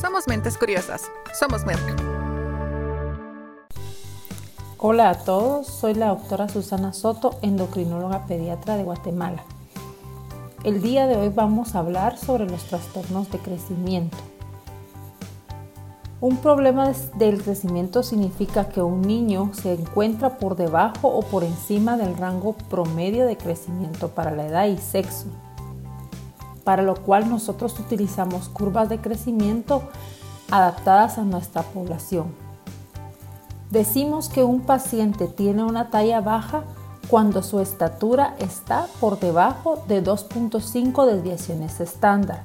Somos 0.00 0.26
mentes 0.26 0.56
curiosas. 0.56 1.02
Somos 1.38 1.66
Merck. 1.66 2.02
Hola 4.78 5.10
a 5.10 5.14
todos, 5.14 5.66
soy 5.66 5.92
la 5.92 6.08
doctora 6.08 6.48
Susana 6.48 6.94
Soto, 6.94 7.38
endocrinóloga 7.42 8.24
pediatra 8.24 8.78
de 8.78 8.84
Guatemala. 8.84 9.44
El 10.64 10.80
día 10.80 11.06
de 11.06 11.18
hoy 11.18 11.28
vamos 11.28 11.74
a 11.74 11.80
hablar 11.80 12.16
sobre 12.16 12.48
los 12.48 12.64
trastornos 12.64 13.30
de 13.30 13.40
crecimiento. 13.40 14.16
Un 16.22 16.38
problema 16.38 16.90
del 17.16 17.42
crecimiento 17.42 18.02
significa 18.02 18.70
que 18.70 18.80
un 18.80 19.02
niño 19.02 19.50
se 19.52 19.74
encuentra 19.74 20.38
por 20.38 20.56
debajo 20.56 21.08
o 21.08 21.20
por 21.20 21.44
encima 21.44 21.98
del 21.98 22.16
rango 22.16 22.54
promedio 22.54 23.26
de 23.26 23.36
crecimiento 23.36 24.08
para 24.08 24.30
la 24.30 24.46
edad 24.46 24.66
y 24.66 24.78
sexo, 24.78 25.26
para 26.64 26.82
lo 26.82 26.94
cual 26.94 27.28
nosotros 27.28 27.78
utilizamos 27.78 28.48
curvas 28.48 28.88
de 28.88 28.98
crecimiento 28.98 29.82
adaptadas 30.50 31.18
a 31.18 31.22
nuestra 31.22 31.62
población. 31.62 32.34
Decimos 33.70 34.28
que 34.28 34.42
un 34.42 34.62
paciente 34.62 35.28
tiene 35.28 35.62
una 35.62 35.90
talla 35.90 36.20
baja 36.20 36.64
cuando 37.08 37.42
su 37.42 37.60
estatura 37.60 38.34
está 38.38 38.86
por 39.00 39.18
debajo 39.18 39.82
de 39.88 40.02
2.5 40.02 41.06
desviaciones 41.06 41.80
estándar, 41.80 42.42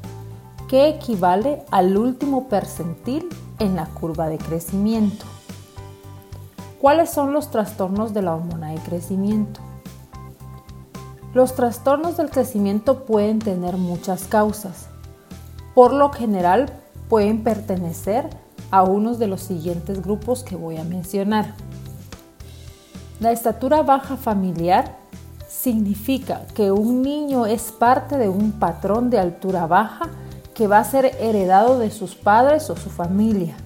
que 0.67 0.87
equivale 0.87 1.63
al 1.71 1.97
último 1.97 2.47
percentil 2.47 3.27
en 3.59 3.75
la 3.75 3.85
curva 3.85 4.27
de 4.27 4.37
crecimiento. 4.37 5.25
¿Cuáles 6.79 7.09
son 7.09 7.34
los 7.34 7.49
trastornos 7.49 8.13
de 8.13 8.21
la 8.21 8.35
hormona 8.35 8.70
de 8.70 8.77
crecimiento? 8.77 9.61
Los 11.35 11.53
trastornos 11.53 12.16
del 12.16 12.30
crecimiento 12.30 13.03
pueden 13.03 13.39
tener 13.39 13.76
muchas 13.76 14.23
causas. 14.23 14.88
Por 15.73 15.91
lo 15.91 16.09
general 16.09 16.71
pueden 17.09 17.43
pertenecer 17.43 18.30
a 18.71 18.84
unos 18.84 19.20
de 19.20 19.27
los 19.27 19.41
siguientes 19.41 20.02
grupos 20.02 20.46
que 20.46 20.55
voy 20.55 20.77
a 20.77 20.85
mencionar. 20.85 21.54
La 23.20 23.34
estatura 23.34 23.84
baja 23.84 24.15
familiar 24.15 24.96
significa 25.49 26.43
que 26.55 26.71
un 26.71 27.01
niño 27.01 27.46
es 27.46 27.63
parte 27.74 28.18
de 28.18 28.29
un 28.29 28.54
patrón 28.54 29.09
de 29.09 29.20
altura 29.20 29.68
baja 29.68 30.07
que 30.54 30.68
va 30.68 30.77
a 30.77 30.85
ser 30.85 31.18
heredado 31.20 31.79
de 31.79 31.91
sus 31.91 32.15
padres 32.15 32.70
o 32.70 32.77
su 32.77 32.90
familia. 32.90 33.57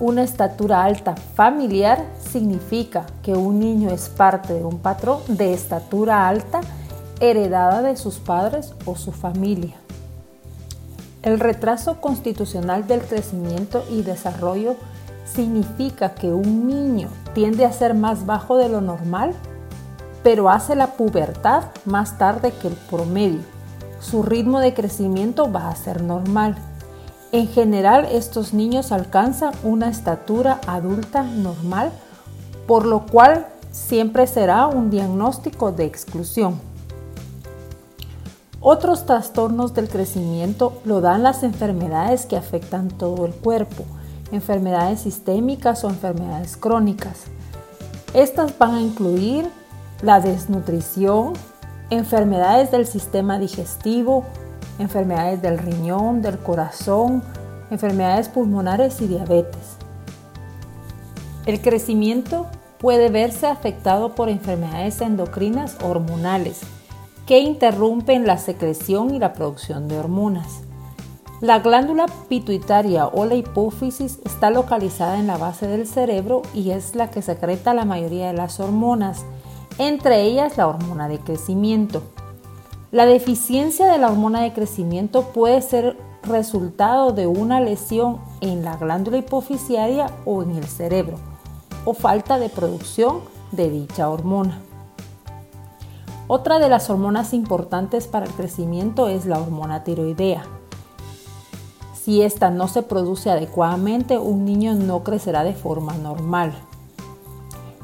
Una 0.00 0.22
estatura 0.22 0.82
alta 0.82 1.14
familiar 1.14 2.06
significa 2.28 3.06
que 3.22 3.32
un 3.32 3.58
niño 3.58 3.90
es 3.90 4.08
parte 4.08 4.54
de 4.54 4.64
un 4.64 4.78
patrón 4.78 5.20
de 5.28 5.52
estatura 5.52 6.28
alta 6.28 6.60
heredada 7.20 7.82
de 7.82 7.96
sus 7.96 8.18
padres 8.18 8.74
o 8.84 8.94
su 8.94 9.12
familia. 9.12 9.74
El 11.22 11.40
retraso 11.40 12.00
constitucional 12.00 12.86
del 12.86 13.00
crecimiento 13.00 13.84
y 13.90 14.02
desarrollo 14.02 14.76
significa 15.24 16.14
que 16.14 16.28
un 16.28 16.68
niño 16.68 17.08
tiende 17.34 17.64
a 17.64 17.72
ser 17.72 17.94
más 17.94 18.24
bajo 18.24 18.56
de 18.56 18.68
lo 18.68 18.80
normal, 18.80 19.34
pero 20.22 20.48
hace 20.48 20.76
la 20.76 20.92
pubertad 20.92 21.64
más 21.84 22.18
tarde 22.18 22.52
que 22.52 22.68
el 22.68 22.74
promedio 22.74 23.58
su 24.00 24.22
ritmo 24.22 24.60
de 24.60 24.74
crecimiento 24.74 25.50
va 25.50 25.68
a 25.68 25.76
ser 25.76 26.02
normal. 26.02 26.56
En 27.32 27.48
general, 27.48 28.06
estos 28.10 28.54
niños 28.54 28.92
alcanzan 28.92 29.52
una 29.62 29.88
estatura 29.88 30.60
adulta 30.66 31.22
normal, 31.22 31.92
por 32.68 32.84
lo 32.84 33.06
cual 33.06 33.46
siempre 33.72 34.26
será 34.26 34.66
un 34.66 34.90
diagnóstico 34.90 35.72
de 35.72 35.86
exclusión. 35.86 36.60
Otros 38.60 39.06
trastornos 39.06 39.72
del 39.72 39.88
crecimiento 39.88 40.74
lo 40.84 41.00
dan 41.00 41.22
las 41.22 41.42
enfermedades 41.42 42.26
que 42.26 42.36
afectan 42.36 42.88
todo 42.88 43.24
el 43.24 43.32
cuerpo, 43.32 43.84
enfermedades 44.32 45.00
sistémicas 45.00 45.82
o 45.82 45.88
enfermedades 45.88 46.58
crónicas. 46.58 47.22
Estas 48.12 48.56
van 48.58 48.74
a 48.74 48.82
incluir 48.82 49.48
la 50.02 50.20
desnutrición, 50.20 51.32
enfermedades 51.88 52.70
del 52.70 52.86
sistema 52.86 53.38
digestivo, 53.38 54.24
enfermedades 54.78 55.40
del 55.40 55.56
riñón, 55.56 56.20
del 56.20 56.38
corazón, 56.38 57.22
enfermedades 57.70 58.28
pulmonares 58.28 59.00
y 59.00 59.06
diabetes. 59.06 59.78
El 61.46 61.62
crecimiento 61.62 62.46
puede 62.78 63.08
verse 63.08 63.46
afectado 63.46 64.14
por 64.14 64.28
enfermedades 64.28 65.00
endocrinas 65.00 65.76
hormonales 65.82 66.60
que 67.26 67.40
interrumpen 67.40 68.26
la 68.26 68.38
secreción 68.38 69.14
y 69.14 69.18
la 69.18 69.32
producción 69.32 69.88
de 69.88 69.98
hormonas. 69.98 70.60
La 71.40 71.60
glándula 71.60 72.06
pituitaria 72.28 73.06
o 73.06 73.24
la 73.24 73.34
hipófisis 73.34 74.18
está 74.24 74.50
localizada 74.50 75.18
en 75.18 75.26
la 75.26 75.36
base 75.36 75.68
del 75.68 75.86
cerebro 75.86 76.42
y 76.54 76.70
es 76.70 76.96
la 76.96 77.10
que 77.10 77.22
secreta 77.22 77.74
la 77.74 77.84
mayoría 77.84 78.28
de 78.28 78.32
las 78.32 78.58
hormonas 78.58 79.24
entre 79.78 80.22
ellas 80.22 80.56
la 80.56 80.66
hormona 80.66 81.08
de 81.08 81.18
crecimiento. 81.20 82.02
La 82.90 83.06
deficiencia 83.06 83.90
de 83.90 83.98
la 83.98 84.10
hormona 84.10 84.42
de 84.42 84.52
crecimiento 84.52 85.22
puede 85.32 85.62
ser 85.62 85.96
resultado 86.24 87.12
de 87.12 87.26
una 87.26 87.60
lesión 87.60 88.18
en 88.40 88.64
la 88.64 88.76
glándula 88.76 89.18
hipofisiaria 89.18 90.10
o 90.24 90.42
en 90.42 90.56
el 90.56 90.64
cerebro, 90.64 91.16
o 91.88 91.94
falta 91.94 92.38
de 92.38 92.50
producción 92.50 93.20
de 93.50 93.70
dicha 93.70 94.10
hormona. 94.10 94.60
Otra 96.26 96.58
de 96.58 96.68
las 96.68 96.90
hormonas 96.90 97.32
importantes 97.32 98.06
para 98.06 98.26
el 98.26 98.32
crecimiento 98.32 99.08
es 99.08 99.24
la 99.24 99.40
hormona 99.40 99.84
tiroidea. 99.84 100.44
Si 101.94 102.20
esta 102.20 102.50
no 102.50 102.68
se 102.68 102.82
produce 102.82 103.30
adecuadamente, 103.30 104.18
un 104.18 104.44
niño 104.44 104.74
no 104.74 105.02
crecerá 105.02 105.44
de 105.44 105.54
forma 105.54 105.94
normal. 105.94 106.52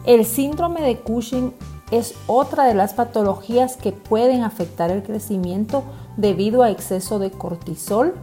El 0.05 0.27
síndrome 0.27 0.83
de 0.83 0.99
Cushing 1.01 1.55
es 1.91 2.15
otra 2.27 2.65
de 2.65 2.75
las 2.75 2.93
patologías 2.93 3.79
que 3.79 3.93
pueden 3.93 4.43
afectar 4.43 4.91
el 4.91 5.03
crecimiento 5.03 5.83
debido 6.19 6.63
a 6.63 6.69
exceso 6.69 7.19
de 7.19 7.31
cortisol 7.31 8.17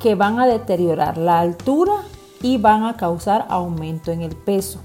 que 0.00 0.16
van 0.16 0.40
a 0.40 0.48
deteriorar 0.48 1.18
la 1.18 1.38
altura 1.38 1.98
y 2.42 2.58
van 2.58 2.82
a 2.82 2.96
causar 2.96 3.46
aumento 3.48 4.10
en 4.10 4.22
el 4.22 4.34
peso. 4.34 4.80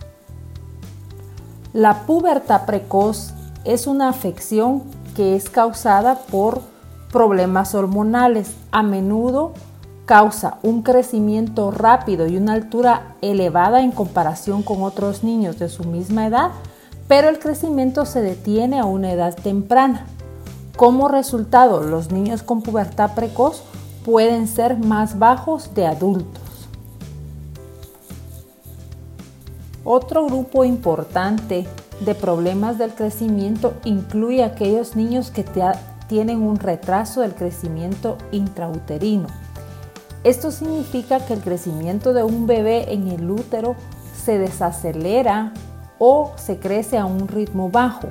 La 1.75 2.06
pubertad 2.06 2.66
precoz 2.66 3.34
es 3.66 3.86
una 3.86 4.08
afección 4.08 4.84
que 5.13 5.36
es 5.36 5.50
causada 5.50 6.19
por 6.31 6.62
problemas 7.12 7.75
hormonales. 7.75 8.56
A 8.72 8.81
menudo 8.81 9.52
causa 10.06 10.58
un 10.63 10.84
crecimiento 10.84 11.72
rápido 11.72 12.28
y 12.28 12.38
una 12.38 12.53
altura 12.53 13.18
elevada 13.22 13.81
en 13.81 13.91
comparación 13.91 14.63
con 14.63 14.84
otros 14.84 15.25
niños 15.25 15.59
de 15.59 15.68
su 15.68 15.84
misma 15.84 16.28
edad 16.28 16.52
pero 17.09 17.28
el 17.28 17.40
crecimiento 17.40 18.06
se 18.06 18.22
detiene 18.22 18.80
a 18.80 18.86
una 18.86 19.12
edad 19.12 19.36
temprana. 19.36 20.06
Como 20.78 21.09
resultado, 21.09 21.84
los 21.84 22.09
niños 22.09 22.42
con 22.42 22.62
pubertad 22.62 23.16
precoz 23.16 23.63
pueden 24.06 24.47
ser 24.47 24.78
más 24.78 25.19
bajos 25.19 25.74
de 25.75 25.88
adultos. 25.88 26.44
Otro 29.88 30.25
grupo 30.25 30.66
importante 30.66 31.68
de 32.00 32.16
problemas 32.16 32.79
del 32.79 32.96
crecimiento 32.96 33.75
incluye 33.84 34.44
aquellos 34.44 34.96
niños 34.96 35.29
que 35.29 35.46
tienen 36.07 36.41
un 36.41 36.57
retraso 36.57 37.22
del 37.22 37.35
crecimiento 37.35 38.18
intrauterino. 38.31 39.28
Esto 40.24 40.50
significa 40.50 41.24
que 41.24 41.34
el 41.34 41.41
crecimiento 41.41 42.13
de 42.13 42.24
un 42.24 42.47
bebé 42.47 42.91
en 42.94 43.09
el 43.09 43.29
útero 43.29 43.75
se 44.25 44.40
desacelera 44.40 45.53
o 46.00 46.31
se 46.35 46.57
crece 46.57 46.97
a 46.97 47.06
un 47.06 47.28
ritmo 47.28 47.69
bajo 47.69 48.07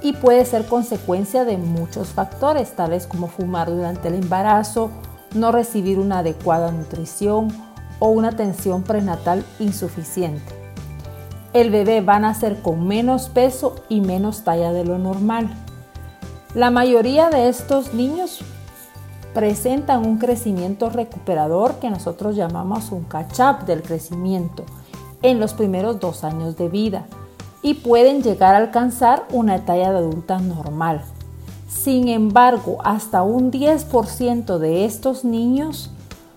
y 0.00 0.14
puede 0.14 0.46
ser 0.46 0.64
consecuencia 0.64 1.44
de 1.44 1.58
muchos 1.58 2.08
factores, 2.08 2.72
tales 2.72 3.06
como 3.06 3.28
fumar 3.28 3.68
durante 3.70 4.08
el 4.08 4.14
embarazo, 4.14 4.90
no 5.34 5.52
recibir 5.52 5.98
una 5.98 6.20
adecuada 6.20 6.72
nutrición 6.72 7.48
o 7.98 8.08
una 8.08 8.28
atención 8.28 8.82
prenatal 8.84 9.44
insuficiente. 9.58 10.57
El 11.52 11.70
bebé 11.70 12.00
va 12.00 12.16
a 12.16 12.20
nacer 12.20 12.60
con 12.60 12.86
menos 12.86 13.28
peso 13.28 13.76
y 13.88 14.00
menos 14.00 14.44
talla 14.44 14.72
de 14.72 14.84
lo 14.84 14.98
normal. 14.98 15.48
La 16.54 16.70
mayoría 16.70 17.30
de 17.30 17.48
estos 17.48 17.94
niños 17.94 18.40
presentan 19.32 20.06
un 20.06 20.18
crecimiento 20.18 20.90
recuperador 20.90 21.76
que 21.76 21.90
nosotros 21.90 22.36
llamamos 22.36 22.92
un 22.92 23.04
catch-up 23.04 23.64
del 23.66 23.82
crecimiento 23.82 24.64
en 25.22 25.40
los 25.40 25.54
primeros 25.54 26.00
dos 26.00 26.24
años 26.24 26.56
de 26.56 26.68
vida 26.68 27.06
y 27.62 27.74
pueden 27.74 28.22
llegar 28.22 28.54
a 28.54 28.58
alcanzar 28.58 29.26
una 29.30 29.64
talla 29.64 29.90
de 29.90 29.98
adulta 29.98 30.38
normal. 30.38 31.02
Sin 31.68 32.08
embargo, 32.08 32.78
hasta 32.84 33.22
un 33.22 33.50
10% 33.50 34.58
de 34.58 34.84
estos 34.84 35.24
niños 35.24 35.90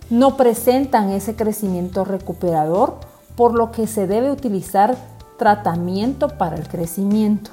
no 0.10 0.36
presentan 0.36 1.10
ese 1.10 1.36
crecimiento 1.36 2.04
recuperador, 2.04 2.98
por 3.36 3.54
lo 3.54 3.72
que 3.72 3.88
se 3.88 4.07
debe 4.07 4.31
utilizar 4.31 4.95
tratamiento 5.38 6.28
para 6.38 6.56
el 6.56 6.68
crecimiento. 6.68 7.51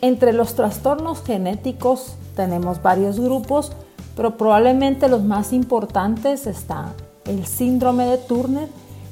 Entre 0.00 0.32
los 0.32 0.54
trastornos 0.54 1.22
genéticos 1.22 2.14
tenemos 2.36 2.82
varios 2.82 3.18
grupos, 3.18 3.72
pero 4.16 4.36
probablemente 4.36 5.08
los 5.08 5.24
más 5.24 5.52
importantes 5.52 6.46
están 6.46 6.92
el 7.24 7.46
síndrome 7.46 8.06
de 8.06 8.18
Turner, 8.18 8.68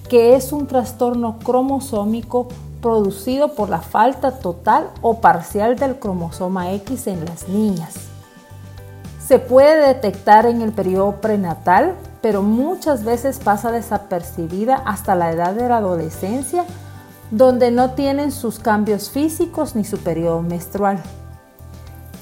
que 0.08 0.37
es 0.37 0.52
un 0.52 0.66
trastorno 0.66 1.38
cromosómico 1.38 2.48
producido 2.82 3.55
por 3.55 3.70
la 3.70 3.81
falta 3.81 4.38
total 4.38 4.90
o 5.00 5.20
parcial 5.20 5.76
del 5.76 5.98
cromosoma 5.98 6.72
X 6.72 7.06
en 7.06 7.25
las 7.25 7.48
niñas. 7.48 7.94
Se 9.26 9.38
puede 9.38 9.87
detectar 9.87 10.46
en 10.46 10.60
el 10.60 10.72
periodo 10.72 11.20
prenatal, 11.20 11.94
pero 12.22 12.42
muchas 12.42 13.04
veces 13.04 13.40
pasa 13.40 13.72
desapercibida 13.72 14.76
hasta 14.76 15.16
la 15.16 15.32
edad 15.32 15.54
de 15.54 15.69
la 15.69 15.78
adolescencia, 15.78 16.64
donde 17.32 17.70
no 17.70 17.90
tienen 17.90 18.30
sus 18.30 18.58
cambios 18.58 19.10
físicos 19.10 19.74
ni 19.74 19.84
su 19.84 19.98
periodo 19.98 20.40
menstrual. 20.40 20.98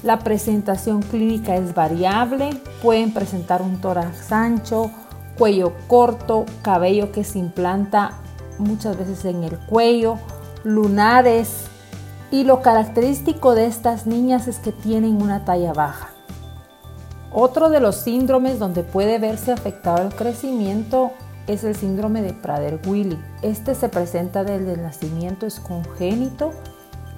La 0.03 0.19
presentación 0.19 1.03
clínica 1.03 1.55
es 1.55 1.75
variable, 1.75 2.59
pueden 2.81 3.13
presentar 3.13 3.61
un 3.61 3.79
tórax 3.79 4.31
ancho, 4.31 4.89
cuello 5.37 5.73
corto, 5.87 6.45
cabello 6.63 7.11
que 7.11 7.23
se 7.23 7.37
implanta 7.37 8.13
muchas 8.57 8.97
veces 8.97 9.25
en 9.25 9.43
el 9.43 9.59
cuello, 9.59 10.17
lunares 10.63 11.65
y 12.31 12.43
lo 12.43 12.61
característico 12.61 13.53
de 13.53 13.67
estas 13.67 14.07
niñas 14.07 14.47
es 14.47 14.57
que 14.57 14.71
tienen 14.71 15.21
una 15.21 15.45
talla 15.45 15.73
baja. 15.73 16.09
Otro 17.33 17.69
de 17.69 17.79
los 17.79 17.95
síndromes 17.95 18.59
donde 18.59 18.83
puede 18.83 19.17
verse 19.17 19.53
afectado 19.53 20.01
el 20.01 20.13
crecimiento 20.13 21.11
es 21.47 21.63
el 21.63 21.75
síndrome 21.75 22.21
de 22.21 22.33
Prader-Willi. 22.33 23.17
Este 23.41 23.73
se 23.73 23.87
presenta 23.87 24.43
desde 24.43 24.73
el 24.73 24.81
nacimiento, 24.81 25.45
es 25.45 25.61
congénito, 25.61 26.51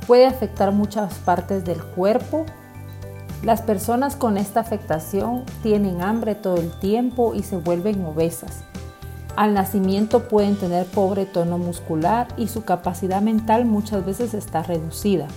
puede 0.05 0.27
afectar 0.27 0.71
muchas 0.71 1.15
partes 1.15 1.65
del 1.65 1.83
cuerpo. 1.83 2.45
Las 3.41 3.63
personas 3.63 4.15
con 4.15 4.37
esta 4.37 4.59
afectación 4.59 5.45
tienen 5.63 6.03
hambre 6.03 6.35
todo 6.35 6.57
el 6.57 6.71
tiempo 6.79 7.33
y 7.33 7.41
se 7.41 7.57
vuelven 7.57 8.05
obesas. 8.05 8.63
Al 9.35 9.55
nacimiento 9.55 10.27
pueden 10.27 10.57
tener 10.57 10.85
pobre 10.85 11.25
tono 11.25 11.57
muscular 11.57 12.27
y 12.37 12.49
su 12.49 12.63
capacidad 12.63 13.23
mental 13.23 13.65
muchas 13.65 14.05
veces 14.05 14.35
está 14.35 14.61
reducida. 14.61 15.27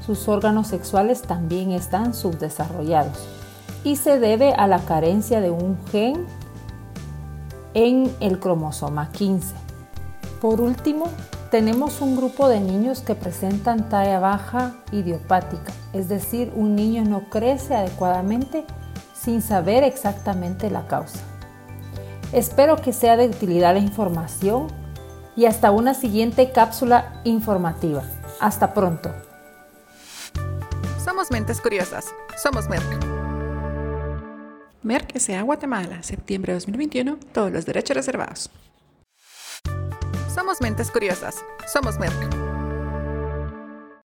Sus 0.00 0.26
órganos 0.26 0.68
sexuales 0.68 1.20
también 1.20 1.72
están 1.72 2.14
subdesarrollados 2.14 3.35
y 3.86 3.94
se 3.94 4.18
debe 4.18 4.52
a 4.52 4.66
la 4.66 4.80
carencia 4.80 5.40
de 5.40 5.52
un 5.52 5.78
gen 5.92 6.26
en 7.72 8.12
el 8.18 8.40
cromosoma 8.40 9.12
15. 9.12 9.54
Por 10.40 10.60
último, 10.60 11.06
tenemos 11.52 12.00
un 12.00 12.16
grupo 12.16 12.48
de 12.48 12.58
niños 12.58 12.98
que 12.98 13.14
presentan 13.14 13.88
talla 13.88 14.18
baja 14.18 14.74
idiopática, 14.90 15.72
es 15.92 16.08
decir, 16.08 16.52
un 16.56 16.74
niño 16.74 17.04
no 17.04 17.30
crece 17.30 17.76
adecuadamente 17.76 18.64
sin 19.14 19.40
saber 19.40 19.84
exactamente 19.84 20.68
la 20.68 20.88
causa. 20.88 21.20
Espero 22.32 22.74
que 22.78 22.92
sea 22.92 23.16
de 23.16 23.28
utilidad 23.28 23.74
la 23.74 23.78
información 23.78 24.66
y 25.36 25.46
hasta 25.46 25.70
una 25.70 25.94
siguiente 25.94 26.50
cápsula 26.50 27.20
informativa. 27.22 28.02
Hasta 28.40 28.74
pronto. 28.74 29.12
Somos 31.04 31.30
Mentes 31.30 31.60
Curiosas. 31.60 32.06
Somos 32.36 32.68
Merck. 32.68 33.25
Merck 34.86 35.16
S.A. 35.16 35.42
Guatemala, 35.42 36.00
septiembre 36.04 36.52
de 36.52 36.60
2021. 36.60 37.18
Todos 37.32 37.50
los 37.50 37.66
derechos 37.66 37.96
reservados. 37.96 38.50
Somos 40.32 40.60
Mentes 40.60 40.92
Curiosas. 40.92 41.44
Somos 41.66 41.98
Merck. 41.98 42.55